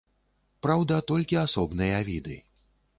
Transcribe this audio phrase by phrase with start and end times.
[0.67, 2.45] Праўда, толькі асобныя віды.